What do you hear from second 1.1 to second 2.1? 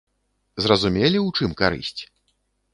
у чым карысць?